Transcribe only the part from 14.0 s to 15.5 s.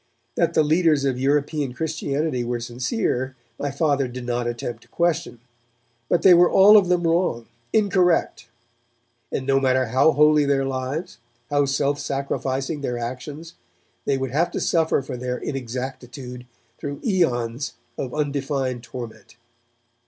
they would have to suffer for their